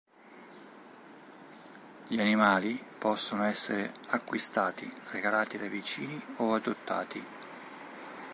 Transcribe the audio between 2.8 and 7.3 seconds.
possono essere acquistati, regalati dai vicini o adottati.